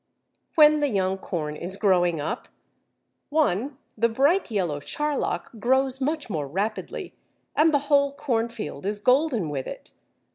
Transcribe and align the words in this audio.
When 0.55 0.79
the 0.79 0.87
young 0.87 1.19
corn 1.19 1.55
is 1.55 1.77
growing 1.77 2.19
up 2.19 2.47
(1) 3.29 3.77
the 3.95 4.09
bright 4.09 4.49
yellow 4.49 4.79
Charlock 4.79 5.51
grows 5.59 6.01
much 6.01 6.27
more 6.27 6.47
rapidly, 6.47 7.13
and 7.55 7.71
the 7.71 7.77
whole 7.85 8.11
cornfield 8.11 8.87
is 8.87 8.97
golden 8.97 9.47
with 9.51 9.67
it. 9.67 9.91